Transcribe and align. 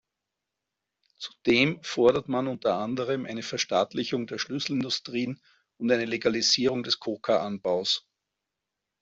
Zudem 1.19 1.77
fordert 1.83 2.27
man 2.27 2.47
unter 2.47 2.73
anderem 2.79 3.27
eine 3.27 3.43
Verstaatlichung 3.43 4.25
der 4.25 4.39
Schlüsselindustrien 4.39 5.39
und 5.77 5.91
eine 5.91 6.05
Legalisierung 6.05 6.81
des 6.81 6.97
Koka-Anbaus. 6.97 8.07